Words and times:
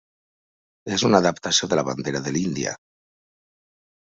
És 0.95 1.03
una 1.09 1.19
adaptació 1.23 1.69
de 1.73 1.79
la 1.81 1.83
bandera 1.91 2.23
de 2.29 2.33
l'Índia. 2.39 2.75